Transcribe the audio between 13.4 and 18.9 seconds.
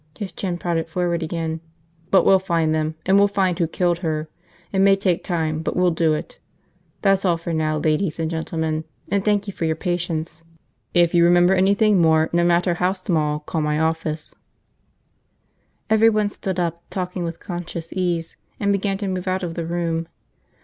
call my office." Everyone stood up, talking with conscious ease, and